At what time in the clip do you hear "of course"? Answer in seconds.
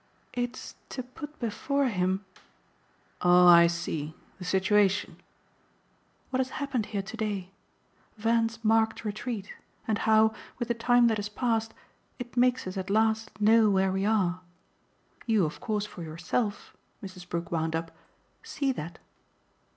15.45-15.85